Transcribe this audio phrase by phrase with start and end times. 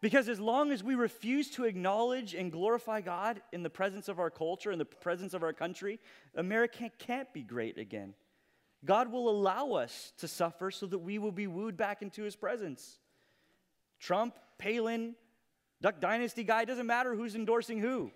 [0.00, 4.18] Because as long as we refuse to acknowledge and glorify God in the presence of
[4.18, 6.00] our culture, in the presence of our country,
[6.34, 8.14] America can't be great again.
[8.84, 12.34] God will allow us to suffer so that we will be wooed back into his
[12.34, 12.98] presence.
[13.98, 15.14] Trump, Palin,
[15.82, 18.10] Duck Dynasty guy, doesn't matter who's endorsing who.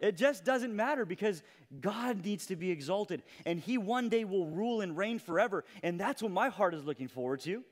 [0.00, 1.42] It just doesn't matter because
[1.80, 5.64] God needs to be exalted and he one day will rule and reign forever.
[5.82, 7.62] And that's what my heart is looking forward to.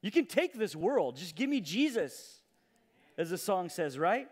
[0.00, 2.42] You can take this world, just give me Jesus,
[3.16, 4.28] as the song says, right?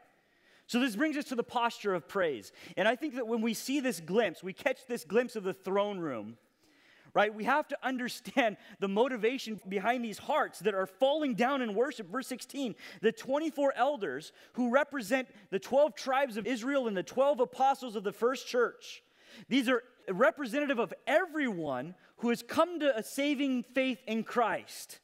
[0.69, 2.53] So, this brings us to the posture of praise.
[2.77, 5.55] And I think that when we see this glimpse, we catch this glimpse of the
[5.55, 6.37] throne room,
[7.15, 7.33] right?
[7.33, 12.11] We have to understand the motivation behind these hearts that are falling down in worship.
[12.11, 17.41] Verse 16 the 24 elders who represent the 12 tribes of Israel and the 12
[17.41, 19.03] apostles of the first church.
[19.49, 25.01] These are representative of everyone who has come to a saving faith in Christ.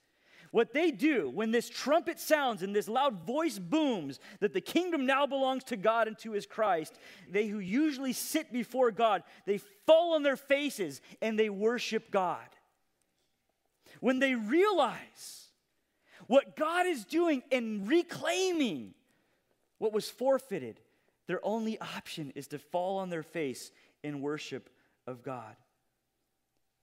[0.53, 5.06] What they do when this trumpet sounds and this loud voice booms that the kingdom
[5.06, 9.59] now belongs to God and to his Christ, they who usually sit before God, they
[9.86, 12.47] fall on their faces and they worship God.
[14.00, 15.47] When they realize
[16.27, 18.92] what God is doing in reclaiming
[19.78, 20.81] what was forfeited,
[21.28, 23.70] their only option is to fall on their face
[24.03, 24.69] in worship
[25.06, 25.56] of God.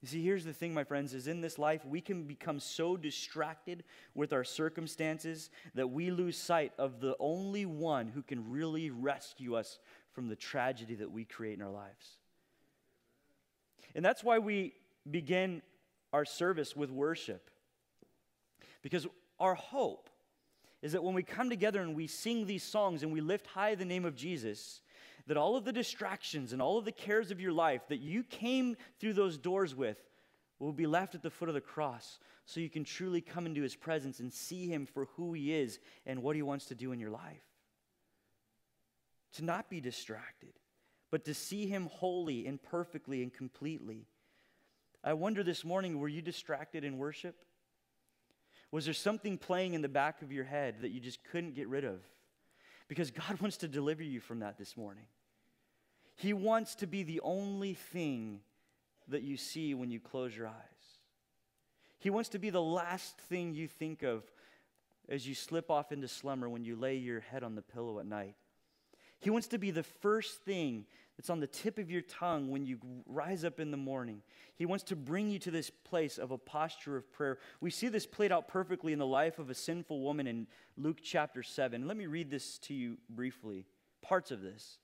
[0.01, 2.95] You see, here's the thing, my friends, is in this life, we can become so
[2.95, 3.83] distracted
[4.15, 9.55] with our circumstances that we lose sight of the only one who can really rescue
[9.55, 9.77] us
[10.13, 12.17] from the tragedy that we create in our lives.
[13.93, 14.73] And that's why we
[15.09, 15.61] begin
[16.13, 17.49] our service with worship.
[18.81, 19.05] Because
[19.37, 20.09] our hope
[20.81, 23.75] is that when we come together and we sing these songs and we lift high
[23.75, 24.79] the name of Jesus,
[25.29, 28.23] that all of the distractions and all of the cares of your life that you
[28.23, 29.95] came through those doors with
[30.57, 32.17] will be left at the foot of the cross
[32.47, 35.77] so you can truly come into his presence and see him for who he is
[36.07, 37.43] and what he wants to do in your life.
[39.33, 40.53] To not be distracted,
[41.11, 44.07] but to see him wholly and perfectly and completely.
[45.03, 47.35] I wonder this morning, were you distracted in worship?
[48.71, 51.67] Was there something playing in the back of your head that you just couldn't get
[51.67, 51.99] rid of?
[52.87, 55.05] Because God wants to deliver you from that this morning.
[56.19, 58.41] He wants to be the only thing
[59.07, 60.53] that you see when you close your eyes.
[61.97, 64.25] He wants to be the last thing you think of
[65.07, 68.05] as you slip off into slumber when you lay your head on the pillow at
[68.05, 68.35] night.
[69.21, 72.65] He wants to be the first thing that's on the tip of your tongue when
[72.65, 74.21] you rise up in the morning.
[74.55, 77.37] He wants to bring you to this place of a posture of prayer.
[77.61, 80.99] We see this played out perfectly in the life of a sinful woman in Luke
[81.01, 81.87] chapter 7.
[81.87, 83.65] Let me read this to you briefly,
[84.01, 84.79] parts of this.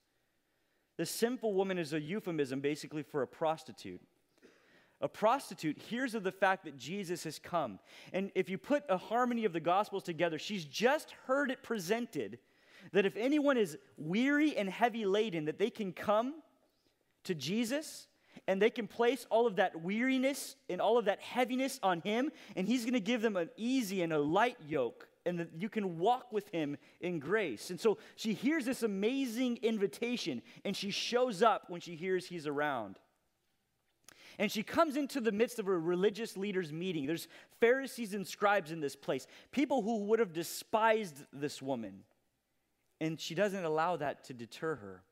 [0.98, 4.02] The sinful woman is a euphemism basically for a prostitute.
[5.02, 7.80] A prostitute hears of the fact that Jesus has come.
[8.14, 12.40] And if you put a harmony of the Gospels together, she's just heard it presented
[12.94, 16.36] that if anyone is weary and heavy laden, that they can come
[17.26, 18.08] to Jesus
[18.48, 22.32] and they can place all of that weariness and all of that heaviness on him,
[22.56, 25.70] and he's going to give them an easy and a light yoke, and that you
[25.70, 27.70] can walk with him in grace.
[27.70, 32.48] And so she hears this amazing invitation, and she shows up when she hears he's
[32.48, 33.00] around.
[34.38, 37.06] And she comes into the midst of a religious leaders' meeting.
[37.06, 37.28] There's
[37.60, 42.04] Pharisees and scribes in this place, people who would have despised this woman.
[43.00, 45.04] And she doesn't allow that to deter her.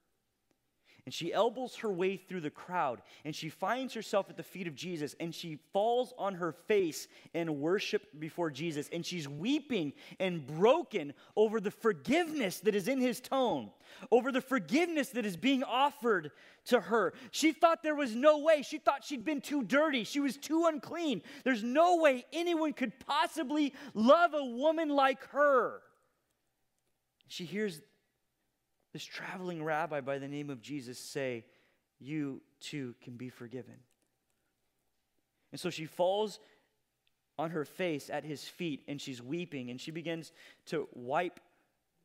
[1.06, 4.68] And she elbows her way through the crowd and she finds herself at the feet
[4.68, 8.90] of Jesus and she falls on her face and worship before Jesus.
[8.94, 13.70] And she's weeping and broken over the forgiveness that is in his tone,
[14.12, 16.32] over the forgiveness that is being offered
[16.68, 17.14] to her.
[17.32, 18.62] She thought there was no way.
[18.62, 20.06] She thought she'd been too dirty.
[20.06, 21.22] She was too unclean.
[21.44, 25.82] There's no way anyone could possibly love a woman like her.
[27.28, 27.82] She hears
[28.94, 31.46] this traveling rabbi by the name of Jesus say,
[32.00, 33.76] You too can be forgiven.
[35.52, 36.40] And so she falls
[37.38, 40.32] on her face at his feet and she's weeping and she begins
[40.68, 41.40] to wipe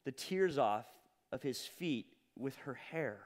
[0.04, 0.86] the tears off
[1.32, 2.06] of his feet
[2.36, 3.18] with her hair.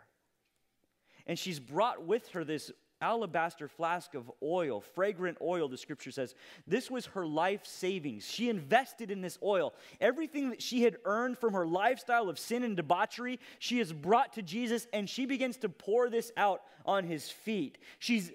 [1.27, 2.73] And she's brought with her this
[3.03, 6.35] alabaster flask of oil, fragrant oil, the scripture says.
[6.67, 8.25] This was her life savings.
[8.27, 9.75] She invested in this oil.
[10.01, 14.35] Everything that she had earned from her lifestyle of sin and debauchery, she has brought
[14.35, 17.77] to Jesus, and she begins to pour this out on his feet.
[17.99, 18.31] She's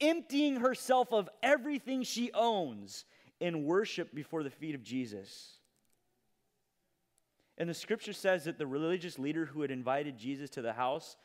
[0.00, 3.04] emptying herself of everything she owns
[3.40, 5.58] in worship before the feet of Jesus.
[7.58, 11.16] And the scripture says that the religious leader who had invited Jesus to the house,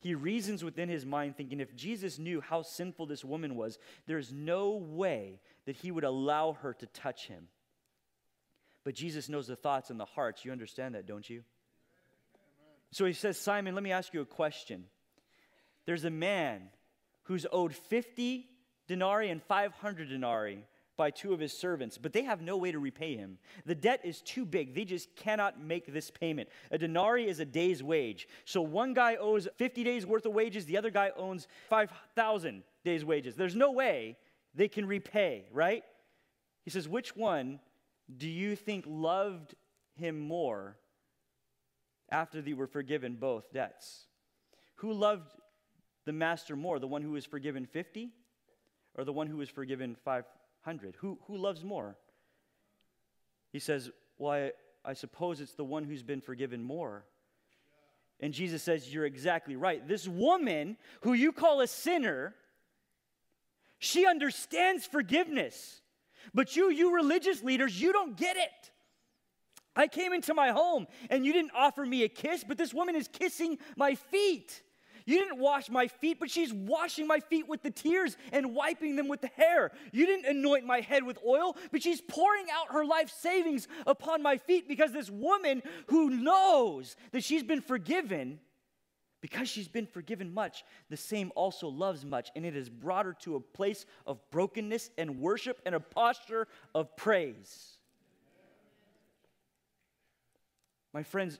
[0.00, 4.32] he reasons within his mind, thinking if Jesus knew how sinful this woman was, there's
[4.32, 7.48] no way that he would allow her to touch him.
[8.84, 10.44] But Jesus knows the thoughts and the hearts.
[10.44, 11.42] You understand that, don't you?
[12.92, 14.84] So he says, Simon, let me ask you a question.
[15.86, 16.68] There's a man
[17.24, 18.46] who's owed 50
[18.86, 20.64] denarii and 500 denarii
[20.96, 23.38] by two of his servants, but they have no way to repay him.
[23.64, 24.74] The debt is too big.
[24.74, 26.48] They just cannot make this payment.
[26.70, 28.28] A denarii is a day's wage.
[28.44, 33.04] So one guy owes 50 days worth of wages, the other guy owns 5,000 days'
[33.04, 33.36] wages.
[33.36, 34.16] There's no way
[34.54, 35.84] they can repay, right?
[36.64, 37.60] He says, Which one
[38.14, 39.54] do you think loved
[39.94, 40.76] him more
[42.10, 44.06] after they were forgiven both debts?
[44.76, 45.32] Who loved
[46.04, 48.10] the master more, the one who was forgiven 50
[48.94, 50.35] or the one who was forgiven 5,000?
[50.66, 50.96] 100.
[50.98, 51.96] Who, who loves more?
[53.52, 54.52] He says, Well, I,
[54.84, 57.04] I suppose it's the one who's been forgiven more.
[58.18, 59.86] And Jesus says, You're exactly right.
[59.86, 62.34] This woman who you call a sinner,
[63.78, 65.80] she understands forgiveness.
[66.34, 68.72] But you, you religious leaders, you don't get it.
[69.76, 72.96] I came into my home and you didn't offer me a kiss, but this woman
[72.96, 74.62] is kissing my feet.
[75.06, 78.96] You didn't wash my feet, but she's washing my feet with the tears and wiping
[78.96, 79.70] them with the hair.
[79.92, 84.20] You didn't anoint my head with oil, but she's pouring out her life savings upon
[84.20, 88.40] my feet because this woman who knows that she's been forgiven,
[89.20, 93.14] because she's been forgiven much, the same also loves much, and it has brought her
[93.20, 97.78] to a place of brokenness and worship and a posture of praise.
[100.92, 101.38] My friends,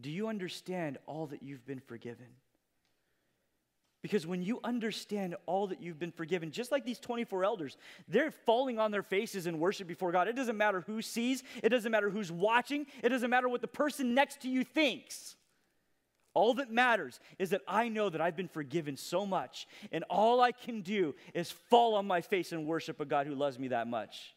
[0.00, 2.26] do you understand all that you've been forgiven?
[4.06, 7.76] Because when you understand all that you've been forgiven, just like these 24 elders,
[8.06, 10.28] they're falling on their faces in worship before God.
[10.28, 13.66] It doesn't matter who sees, it doesn't matter who's watching, it doesn't matter what the
[13.66, 15.34] person next to you thinks.
[16.34, 20.40] All that matters is that I know that I've been forgiven so much, and all
[20.40, 23.66] I can do is fall on my face and worship a God who loves me
[23.68, 24.36] that much.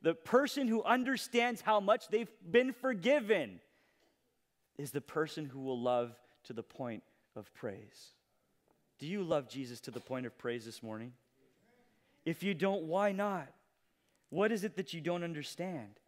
[0.00, 3.60] The person who understands how much they've been forgiven
[4.76, 7.04] is the person who will love to the point
[7.36, 8.16] of praise.
[9.02, 11.12] Do you love Jesus to the point of praise this morning?
[12.24, 13.48] If you don't, why not?
[14.30, 15.98] What is it that you don't understand?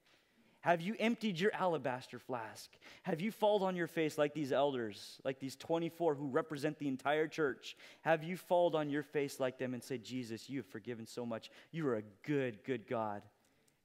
[0.61, 2.71] Have you emptied your alabaster flask?
[3.03, 6.87] Have you fallen on your face like these elders, like these 24 who represent the
[6.87, 7.77] entire church?
[8.03, 11.27] Have you fallen on your face like them and say, Jesus, you have forgiven so
[11.27, 11.51] much.
[11.73, 13.23] You are a good, good God.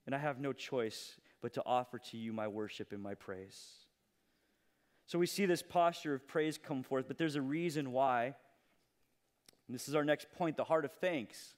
[0.06, 3.59] And I have no choice but to offer to you my worship and my praise.
[5.07, 8.35] So we see this posture of praise come forth, but there's a reason why
[9.69, 11.54] and this is our next point the heart of thanks.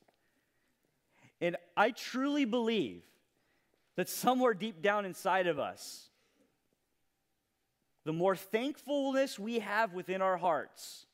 [1.39, 3.05] And I truly believe
[3.95, 6.09] that somewhere deep down inside of us,
[8.03, 11.05] the more thankfulness we have within our hearts,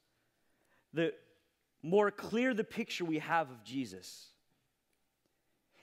[0.92, 1.14] the
[1.84, 4.30] more clear the picture we have of Jesus.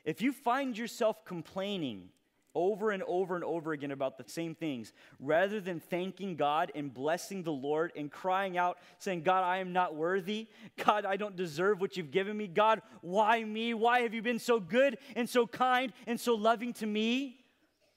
[0.05, 2.09] If you find yourself complaining
[2.55, 6.93] over and over and over again about the same things rather than thanking God and
[6.93, 10.49] blessing the Lord and crying out, saying, God, I am not worthy.
[10.85, 12.47] God, I don't deserve what you've given me.
[12.47, 13.75] God, why me?
[13.75, 17.41] Why have you been so good and so kind and so loving to me?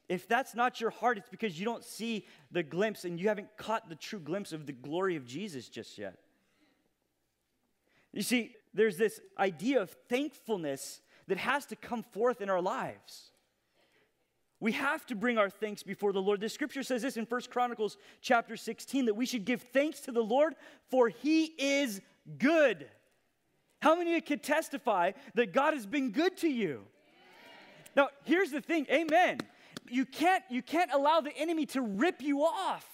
[0.10, 3.50] If that's not your heart, it's because you don't see the glimpse and you haven't
[3.58, 6.16] caught the true glimpse of the glory of Jesus just yet.
[8.14, 13.32] You see, there's this idea of thankfulness that has to come forth in our lives.
[14.60, 16.42] We have to bring our thanks before the Lord.
[16.42, 20.12] The scripture says this in First Chronicles chapter 16 that we should give thanks to
[20.12, 20.56] the Lord
[20.90, 22.02] for he is
[22.40, 22.88] good.
[23.82, 26.82] How many of you could testify that God has been good to you?
[27.96, 29.40] Now, here's the thing, amen.
[29.90, 32.86] You can't you can't allow the enemy to rip you off.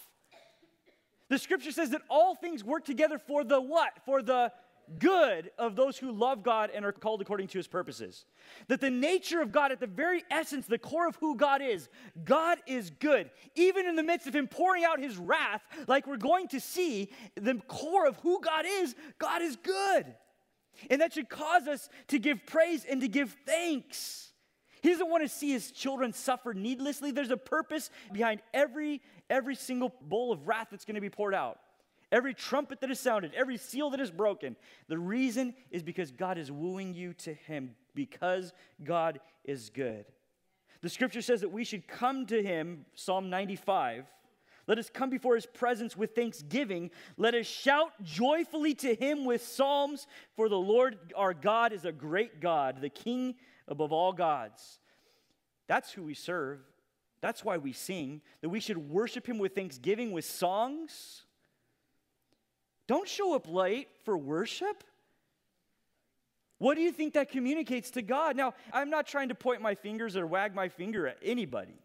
[1.29, 3.93] The scripture says that all things work together for the what?
[4.05, 4.51] For the
[4.99, 8.25] good of those who love God and are called according to his purposes.
[8.67, 11.89] That the nature of God, at the very essence, the core of who God is,
[12.23, 13.29] God is good.
[13.55, 17.11] Even in the midst of him pouring out his wrath, like we're going to see,
[17.35, 20.05] the core of who God is, God is good.
[20.89, 24.31] And that should cause us to give praise and to give thanks.
[24.81, 27.11] He doesn't want to see his children suffer needlessly.
[27.11, 31.33] There's a purpose behind every every single bowl of wrath that's going to be poured
[31.33, 31.57] out.
[32.13, 34.55] Every trumpet that is sounded, every seal that is broken.
[34.87, 38.53] The reason is because God is wooing you to Him, because
[38.83, 40.05] God is good.
[40.81, 44.05] The scripture says that we should come to Him, Psalm 95.
[44.65, 46.89] Let us come before his presence with thanksgiving.
[47.17, 51.91] Let us shout joyfully to him with psalms, for the Lord our God is a
[51.91, 53.35] great God, the King
[53.67, 54.79] above all gods.
[55.67, 56.59] That's who we serve.
[57.19, 61.23] That's why we sing, that we should worship him with thanksgiving, with songs.
[62.87, 64.83] Don't show up late for worship.
[66.57, 68.35] What do you think that communicates to God?
[68.35, 71.77] Now, I'm not trying to point my fingers or wag my finger at anybody.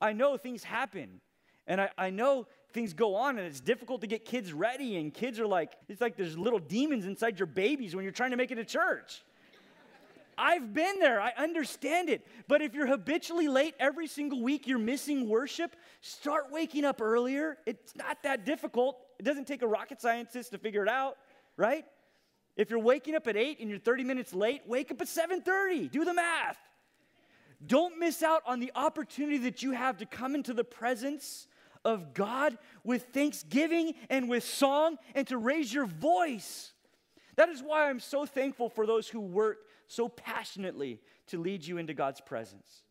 [0.00, 1.20] I know things happen.
[1.66, 4.96] And I, I know things go on and it's difficult to get kids ready.
[4.96, 8.30] And kids are like, it's like there's little demons inside your babies when you're trying
[8.30, 9.22] to make it to church.
[10.36, 11.20] I've been there.
[11.20, 12.26] I understand it.
[12.48, 17.58] But if you're habitually late every single week, you're missing worship, start waking up earlier.
[17.66, 18.96] It's not that difficult.
[19.20, 21.18] It doesn't take a rocket scientist to figure it out,
[21.58, 21.84] right?
[22.56, 25.90] If you're waking up at 8 and you're 30 minutes late, wake up at 7:30.
[25.90, 26.56] Do the math.
[27.66, 31.48] Don't miss out on the opportunity that you have to come into the presence
[31.84, 36.72] of God with thanksgiving and with song and to raise your voice.
[37.36, 41.76] That is why I'm so thankful for those who work so passionately to lead you
[41.76, 42.84] into God's presence.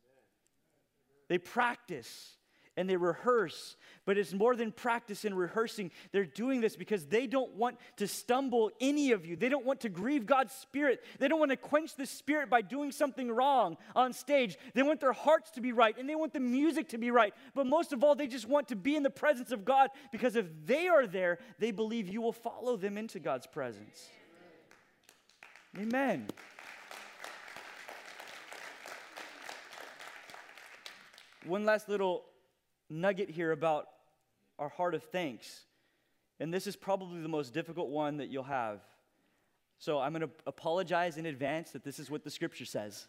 [1.27, 2.37] They practice
[2.79, 5.91] and they rehearse, but it's more than practice and rehearsing.
[6.13, 9.35] They're doing this because they don't want to stumble any of you.
[9.35, 11.03] They don't want to grieve God's spirit.
[11.19, 14.57] They don't want to quench the spirit by doing something wrong on stage.
[14.75, 17.33] They want their hearts to be right and they want the music to be right.
[17.53, 20.37] But most of all, they just want to be in the presence of God because
[20.37, 24.07] if they are there, they believe you will follow them into God's presence.
[25.77, 26.27] Amen.
[31.45, 32.23] One last little
[32.89, 33.87] nugget here about
[34.57, 35.65] our heart of thanks.
[36.39, 38.81] And this is probably the most difficult one that you'll have.
[39.77, 43.07] So I'm going to apologize in advance that this is what the scripture says.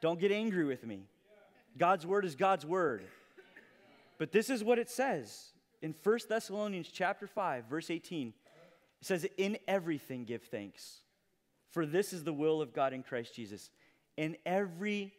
[0.00, 1.06] Don't get angry with me.
[1.76, 3.04] God's word is God's word.
[4.18, 8.28] But this is what it says in 1 Thessalonians chapter 5 verse 18.
[9.00, 11.02] It says in everything give thanks.
[11.70, 13.70] For this is the will of God in Christ Jesus.
[14.16, 15.12] In every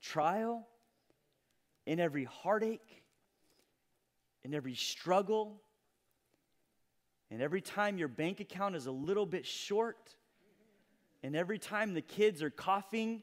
[0.00, 0.66] trial,
[1.84, 3.02] in every heartache,
[4.48, 5.60] in every struggle,
[7.30, 10.16] and every time your bank account is a little bit short,
[11.22, 13.22] and every time the kids are coughing,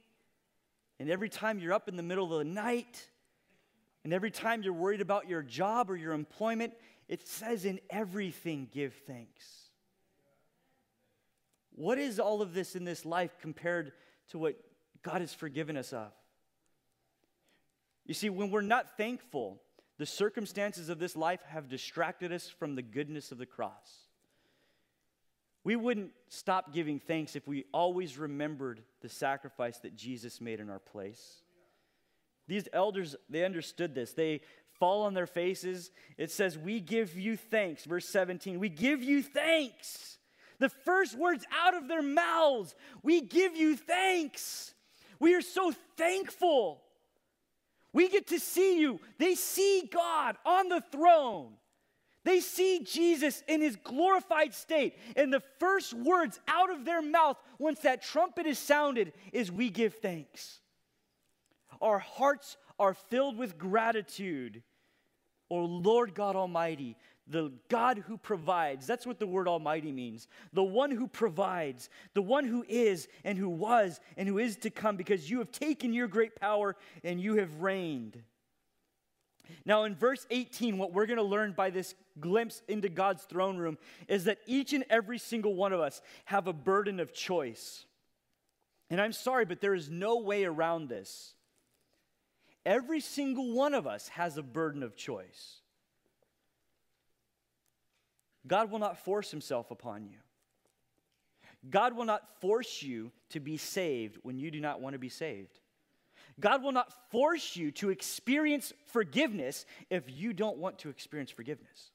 [0.99, 3.09] and every time you're up in the middle of the night,
[4.03, 6.73] and every time you're worried about your job or your employment,
[7.09, 9.43] it says in everything give thanks.
[11.71, 13.93] What is all of this in this life compared
[14.29, 14.55] to what
[15.01, 16.11] God has forgiven us of?
[18.05, 19.59] You see, when we're not thankful,
[19.97, 24.05] the circumstances of this life have distracted us from the goodness of the cross.
[25.63, 30.69] We wouldn't stop giving thanks if we always remembered the sacrifice that Jesus made in
[30.69, 31.41] our place.
[32.47, 34.13] These elders, they understood this.
[34.13, 34.41] They
[34.79, 35.89] fall on their faces.
[36.17, 37.85] It says, We give you thanks.
[37.85, 40.19] Verse 17, we give you thanks.
[40.59, 44.73] The first words out of their mouths, we give you thanks.
[45.19, 46.81] We are so thankful.
[47.95, 48.99] We get to see you.
[49.19, 51.53] They see God on the throne.
[52.25, 54.97] They see Jesus in his glorified state.
[55.15, 59.69] And the first words out of their mouth once that trumpet is sounded is, We
[59.69, 60.59] give thanks.
[61.81, 64.61] Our hearts are filled with gratitude.
[65.49, 66.97] O Lord God Almighty,
[67.27, 68.85] the God who provides.
[68.85, 70.27] That's what the word Almighty means.
[70.53, 74.69] The one who provides, the one who is and who was and who is to
[74.69, 78.21] come, because you have taken your great power and you have reigned.
[79.65, 83.57] Now, in verse 18, what we're going to learn by this glimpse into God's throne
[83.57, 83.77] room
[84.07, 87.85] is that each and every single one of us have a burden of choice.
[88.89, 91.33] And I'm sorry, but there is no way around this.
[92.65, 95.61] Every single one of us has a burden of choice.
[98.47, 100.17] God will not force himself upon you.
[101.69, 105.09] God will not force you to be saved when you do not want to be
[105.09, 105.59] saved.
[106.39, 111.91] God will not force you to experience forgiveness if you don't want to experience forgiveness.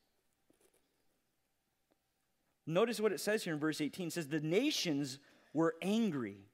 [2.67, 4.09] Notice what it says here in verse 18.
[4.09, 5.19] It says, The nations
[5.53, 6.50] were angry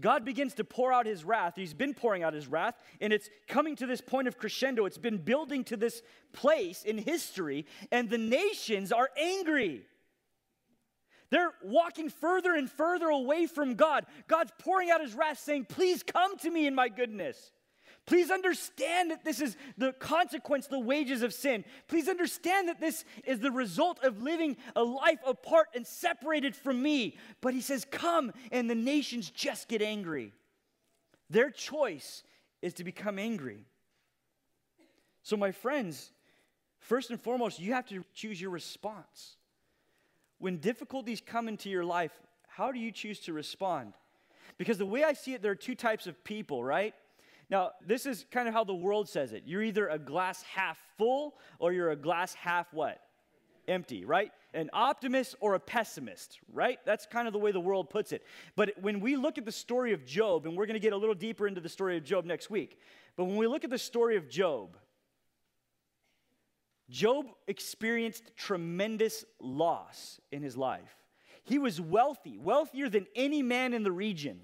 [0.00, 1.54] God begins to pour out his wrath.
[1.56, 4.86] He's been pouring out his wrath, and it's coming to this point of crescendo.
[4.86, 9.86] It's been building to this place in history, and the nations are angry.
[11.30, 14.06] They're walking further and further away from God.
[14.28, 17.52] God's pouring out his wrath, saying, Please come to me in my goodness.
[18.06, 21.64] Please understand that this is the consequence, the wages of sin.
[21.88, 26.82] Please understand that this is the result of living a life apart and separated from
[26.82, 27.16] me.
[27.40, 30.32] But he says, Come, and the nations just get angry.
[31.30, 32.22] Their choice
[32.60, 33.64] is to become angry.
[35.22, 36.12] So, my friends,
[36.80, 39.36] first and foremost, you have to choose your response.
[40.38, 42.12] When difficulties come into your life,
[42.48, 43.94] how do you choose to respond?
[44.58, 46.94] Because the way I see it, there are two types of people, right?
[47.54, 49.44] Now, this is kind of how the world says it.
[49.46, 52.98] You're either a glass half full or you're a glass half what?
[53.68, 54.32] Empty, right?
[54.54, 56.80] An optimist or a pessimist, right?
[56.84, 58.24] That's kind of the way the world puts it.
[58.56, 60.96] But when we look at the story of Job, and we're going to get a
[60.96, 62.80] little deeper into the story of Job next week,
[63.16, 64.76] but when we look at the story of Job,
[66.90, 70.96] Job experienced tremendous loss in his life.
[71.44, 74.40] He was wealthy, wealthier than any man in the region.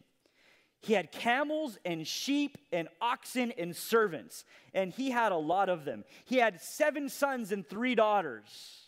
[0.80, 5.84] He had camels and sheep and oxen and servants, and he had a lot of
[5.84, 6.04] them.
[6.24, 8.86] He had seven sons and three daughters.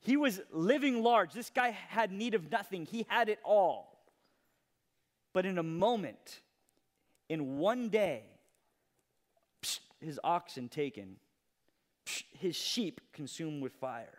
[0.00, 1.32] He was living large.
[1.32, 3.98] This guy had need of nothing, he had it all.
[5.32, 6.40] But in a moment,
[7.30, 8.24] in one day,
[9.62, 11.16] psh, his oxen taken,
[12.04, 14.18] psh, his sheep consumed with fire,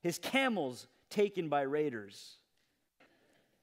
[0.00, 2.36] his camels taken by raiders.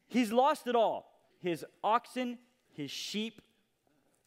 [0.05, 1.12] He's lost it all
[1.43, 2.37] his oxen,
[2.71, 3.41] his sheep,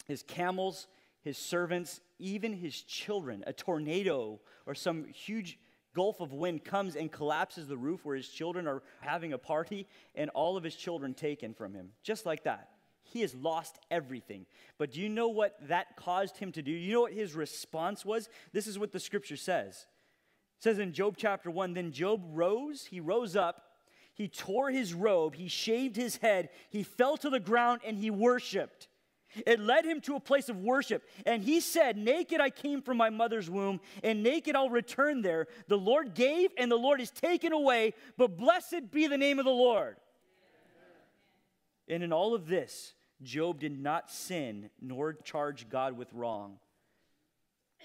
[0.07, 0.87] his camels,
[1.21, 3.43] his servants, even his children.
[3.47, 5.57] A tornado or some huge
[5.93, 9.87] gulf of wind comes and collapses the roof where his children are having a party,
[10.13, 11.89] and all of his children taken from him.
[12.03, 12.69] Just like that.
[13.03, 14.45] He has lost everything.
[14.77, 16.71] But do you know what that caused him to do?
[16.71, 18.29] You know what his response was?
[18.53, 19.87] This is what the scripture says.
[20.59, 23.66] It says in Job chapter 1 Then Job rose, he rose up,
[24.17, 28.09] he tore his robe, he shaved his head, he fell to the ground, and he
[28.09, 28.87] worshiped.
[29.45, 31.03] It led him to a place of worship.
[31.25, 35.47] And he said, Naked I came from my mother's womb, and naked I'll return there.
[35.67, 39.45] The Lord gave, and the Lord is taken away, but blessed be the name of
[39.45, 39.97] the Lord.
[41.87, 46.57] And in all of this, Job did not sin nor charge God with wrong.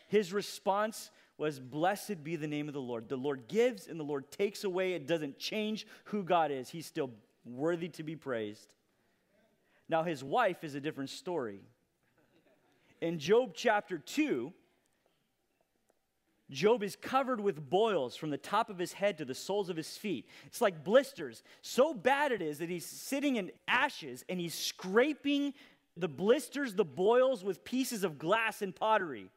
[0.08, 1.10] His response
[1.42, 3.08] was Blessed be the name of the Lord.
[3.08, 4.92] The Lord gives and the Lord takes away.
[4.92, 7.10] It doesn't change who God is, He's still
[7.44, 8.68] worthy to be praised.
[9.88, 11.60] Now, his wife is a different story.
[13.00, 14.52] In Job chapter 2,
[16.48, 19.76] Job is covered with boils from the top of his head to the soles of
[19.76, 20.28] his feet.
[20.46, 21.42] It's like blisters.
[21.60, 25.54] So bad it is that he's sitting in ashes and he's scraping
[25.96, 29.28] the blisters, the boils with pieces of glass and pottery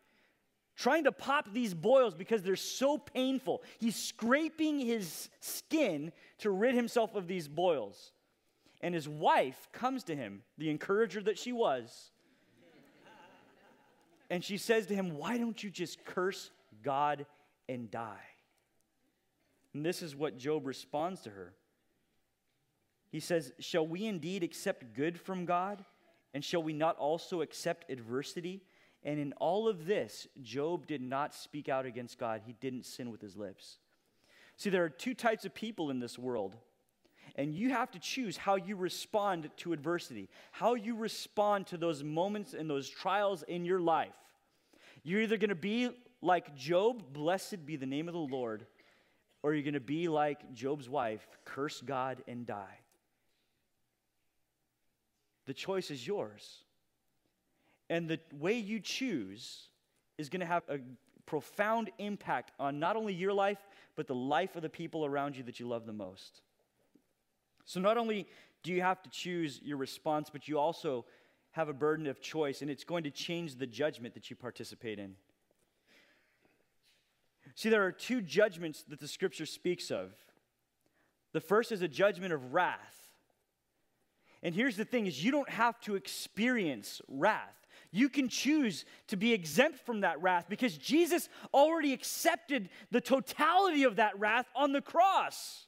[0.76, 3.64] trying to pop these boils because they're so painful.
[3.80, 8.12] He's scraping his skin to rid himself of these boils.
[8.82, 12.12] And his wife comes to him, the encourager that she was,
[14.30, 16.50] and she says to him, Why don't you just curse
[16.84, 17.26] God
[17.70, 18.26] and die?
[19.74, 21.54] And this is what Job responds to her.
[23.12, 25.84] He says, Shall we indeed accept good from God?
[26.34, 28.62] And shall we not also accept adversity?
[29.06, 32.42] And in all of this, Job did not speak out against God.
[32.44, 33.78] He didn't sin with his lips.
[34.58, 36.56] See, there are two types of people in this world.
[37.36, 42.04] And you have to choose how you respond to adversity, how you respond to those
[42.04, 44.16] moments and those trials in your life.
[45.04, 45.90] You're either going to be
[46.22, 48.66] like Job, blessed be the name of the Lord,
[49.44, 52.80] or you're going to be like Job's wife, curse God and die.
[55.46, 56.65] The choice is yours.
[57.90, 59.70] And the way you choose
[60.18, 60.80] is going to have a
[61.26, 63.60] profound impact on not only your life,
[63.96, 66.42] but the life of the people around you that you love the most.
[67.66, 68.28] So, not only
[68.64, 71.06] do you have to choose your response, but you also
[71.52, 75.00] have a burden of choice, and it's going to change the judgment that you participate
[75.00, 75.16] in.
[77.56, 80.12] See, there are two judgments that the scripture speaks of.
[81.32, 83.14] The first is a judgment of wrath.
[84.44, 87.65] And here's the thing is you don't have to experience wrath
[87.96, 93.84] you can choose to be exempt from that wrath because Jesus already accepted the totality
[93.84, 95.66] of that wrath on the cross.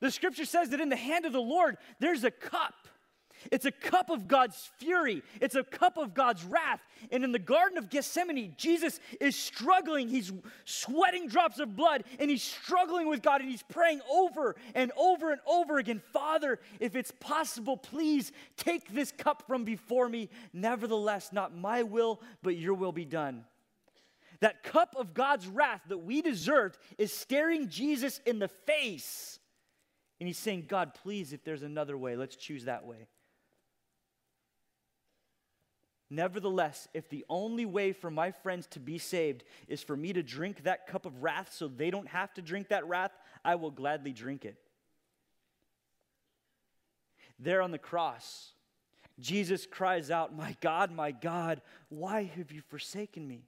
[0.00, 2.74] The scripture says that in the hand of the Lord, there's a cup
[3.50, 6.80] it's a cup of God's fury, it's a cup of God's wrath.
[7.10, 10.08] And in the Garden of Gethsemane, Jesus is struggling.
[10.08, 10.32] He's
[10.64, 15.32] sweating drops of blood and he's struggling with God and he's praying over and over
[15.32, 20.28] and over again Father, if it's possible, please take this cup from before me.
[20.52, 23.44] Nevertheless, not my will, but your will be done.
[24.40, 29.38] That cup of God's wrath that we deserved is staring Jesus in the face.
[30.18, 33.06] And he's saying, God, please, if there's another way, let's choose that way.
[36.12, 40.22] Nevertheless, if the only way for my friends to be saved is for me to
[40.22, 43.70] drink that cup of wrath so they don't have to drink that wrath, I will
[43.70, 44.58] gladly drink it.
[47.38, 48.52] There on the cross,
[49.20, 53.46] Jesus cries out, My God, my God, why have you forsaken me?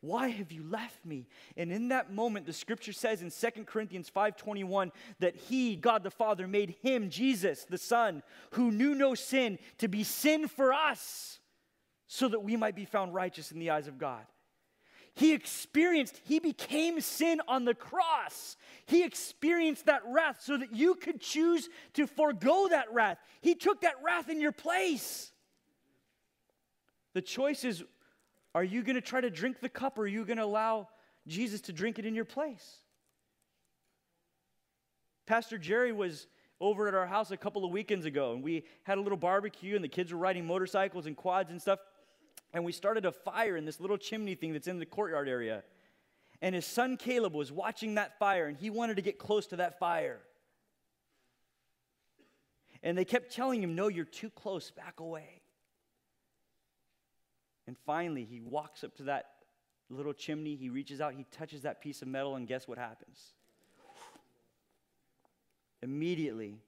[0.00, 1.26] Why have you left me?
[1.54, 6.10] And in that moment, the scripture says in 2 Corinthians 5:21 that he, God the
[6.10, 11.40] Father, made him, Jesus, the Son, who knew no sin, to be sin for us,
[12.14, 14.24] so that we might be found righteous in the eyes of God.
[15.14, 18.56] He experienced, he became sin on the cross.
[18.86, 23.18] He experienced that wrath so that you could choose to forego that wrath.
[23.40, 25.32] He took that wrath in your place.
[27.14, 27.82] The choice is
[28.54, 30.88] are you going to try to drink the cup or are you going to allow
[31.26, 32.76] Jesus to drink it in your place?
[35.26, 36.28] Pastor Jerry was
[36.60, 39.74] over at our house a couple of weekends ago and we had a little barbecue
[39.74, 41.80] and the kids were riding motorcycles and quads and stuff.
[42.54, 45.64] And we started a fire in this little chimney thing that's in the courtyard area.
[46.40, 49.56] And his son Caleb was watching that fire and he wanted to get close to
[49.56, 50.20] that fire.
[52.82, 55.42] And they kept telling him, No, you're too close, back away.
[57.66, 59.26] And finally, he walks up to that
[59.90, 63.32] little chimney, he reaches out, he touches that piece of metal, and guess what happens?
[65.82, 66.58] Immediately,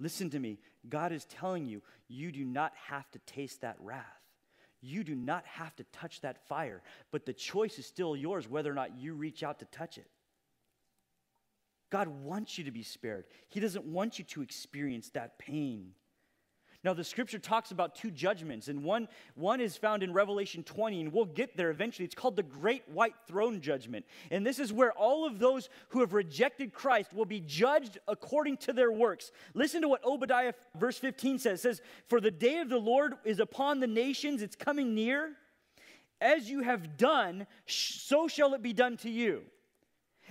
[0.00, 0.58] listen to me.
[0.88, 4.04] God is telling you, you do not have to taste that wrath.
[4.80, 8.70] You do not have to touch that fire, but the choice is still yours whether
[8.70, 10.08] or not you reach out to touch it.
[11.90, 13.24] God wants you to be spared.
[13.48, 15.92] He doesn't want you to experience that pain.
[16.84, 21.00] Now, the scripture talks about two judgments, and one, one is found in Revelation 20,
[21.00, 22.04] and we'll get there eventually.
[22.04, 24.04] It's called the Great White Throne Judgment.
[24.30, 28.58] And this is where all of those who have rejected Christ will be judged according
[28.58, 29.32] to their works.
[29.54, 31.60] Listen to what Obadiah, verse 15 says.
[31.60, 35.32] It says, For the day of the Lord is upon the nations, it's coming near.
[36.20, 39.42] As you have done, so shall it be done to you.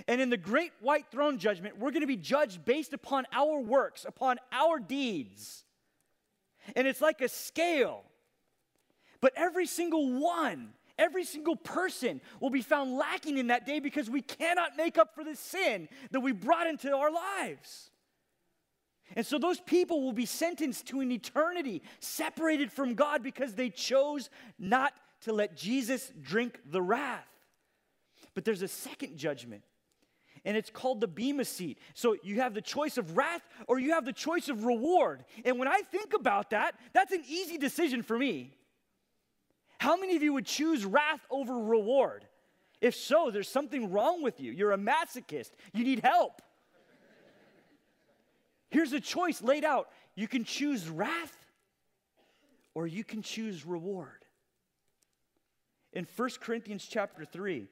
[0.07, 3.59] And in the great white throne judgment, we're going to be judged based upon our
[3.59, 5.63] works, upon our deeds.
[6.75, 8.03] And it's like a scale.
[9.21, 14.09] But every single one, every single person will be found lacking in that day because
[14.09, 17.89] we cannot make up for the sin that we brought into our lives.
[19.15, 23.69] And so those people will be sentenced to an eternity separated from God because they
[23.69, 27.27] chose not to let Jesus drink the wrath.
[28.33, 29.63] But there's a second judgment
[30.45, 31.77] and it's called the Bema seat.
[31.93, 35.23] So you have the choice of wrath or you have the choice of reward.
[35.45, 38.53] And when I think about that, that's an easy decision for me.
[39.79, 42.25] How many of you would choose wrath over reward?
[42.81, 44.51] If so, there's something wrong with you.
[44.51, 45.51] You're a masochist.
[45.73, 46.41] You need help.
[48.69, 51.35] Here's a choice laid out you can choose wrath
[52.73, 54.25] or you can choose reward.
[55.93, 57.67] In 1 Corinthians chapter 3,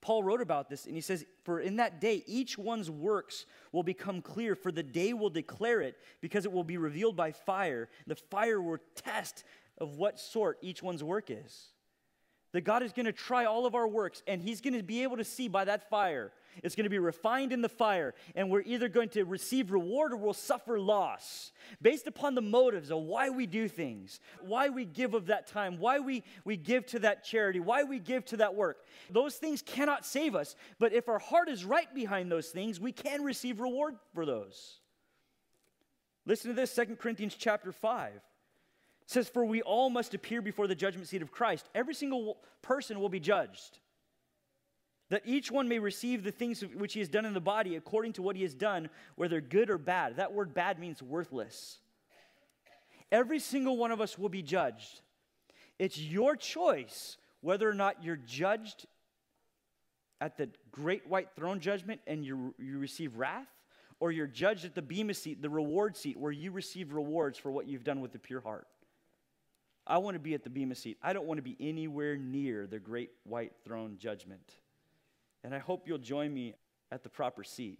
[0.00, 3.82] Paul wrote about this and he says, For in that day each one's works will
[3.82, 7.88] become clear, for the day will declare it, because it will be revealed by fire.
[8.06, 9.44] The fire will test
[9.78, 11.68] of what sort each one's work is.
[12.52, 15.02] That God is going to try all of our works, and He's going to be
[15.02, 16.32] able to see by that fire
[16.62, 20.12] it's going to be refined in the fire, and we're either going to receive reward
[20.12, 24.84] or we'll suffer loss based upon the motives of why we do things, why we
[24.84, 28.38] give of that time, why we, we give to that charity, why we give to
[28.38, 28.84] that work.
[29.10, 32.92] Those things cannot save us, but if our heart is right behind those things, we
[32.92, 34.78] can receive reward for those.
[36.26, 38.12] Listen to this 2 Corinthians chapter 5
[39.06, 41.68] says, For we all must appear before the judgment seat of Christ.
[41.74, 43.78] Every single person will be judged
[45.10, 48.12] that each one may receive the things which he has done in the body according
[48.14, 50.16] to what he has done, whether good or bad.
[50.16, 51.78] That word bad means worthless.
[53.10, 55.00] Every single one of us will be judged.
[55.78, 58.86] It's your choice whether or not you're judged
[60.20, 63.46] at the great white throne judgment and you, you receive wrath,
[64.00, 67.50] or you're judged at the bema seat, the reward seat, where you receive rewards for
[67.50, 68.66] what you've done with the pure heart.
[69.86, 70.98] I want to be at the bema seat.
[71.02, 74.52] I don't want to be anywhere near the great white throne judgment
[75.44, 76.54] and I hope you'll join me
[76.90, 77.78] at the proper seat.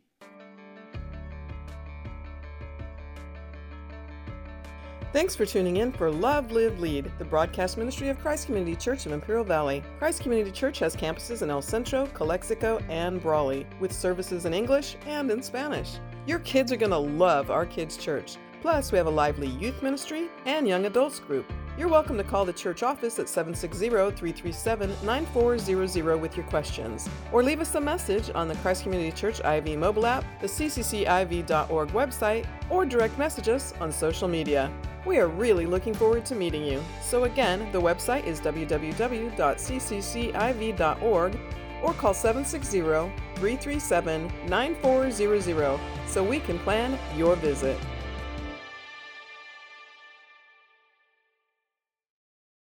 [5.11, 9.07] Thanks for tuning in for Love, Live, Lead, the broadcast ministry of Christ Community Church
[9.07, 9.83] of Imperial Valley.
[9.99, 14.97] Christ Community Church has campuses in El Centro, Calexico, and Brawley, with services in English
[15.07, 15.97] and in Spanish.
[16.27, 18.37] Your kids are going to love our kids' church.
[18.61, 21.51] Plus, we have a lively youth ministry and young adults group.
[21.79, 27.45] You're welcome to call the church office at 760 337 9400 with your questions, or
[27.45, 32.47] leave us a message on the Christ Community Church IV mobile app, the ccciv.org website,
[32.69, 34.73] or direct message us on social media.
[35.07, 36.83] We are really looking forward to meeting you.
[37.01, 41.39] So, again, the website is www.cccIV.org
[41.81, 47.79] or call 760 337 9400 so we can plan your visit.